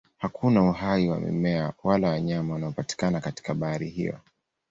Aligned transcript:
Hakuna 0.17 0.63
uhai 0.69 1.09
wa 1.09 1.19
mimea 1.19 1.73
wala 1.83 2.09
wanyama 2.09 2.55
unaopatikana 2.55 3.21
katika 3.21 3.53
bahari 3.53 3.89
hiyo. 3.89 4.19